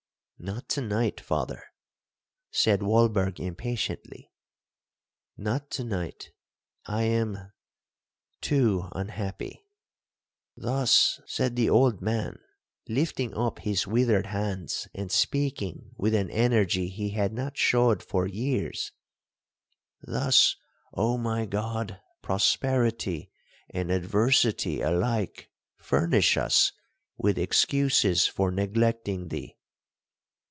[0.43, 1.65] 'Not to night, father,'
[2.49, 4.31] said Walberg impatiently;
[5.37, 6.31] 'not to night;
[6.87, 12.39] I am—too unhappy!'—'Thus,' said the old man,
[12.89, 18.25] lifting up his withered hands, and speaking with an energy he had not showed for
[18.25, 20.55] years,—'thus,
[20.91, 21.99] O my God!
[22.23, 23.29] prosperity
[23.69, 26.71] and adversity alike furnish us
[27.15, 29.55] with excuses for neglecting thee!'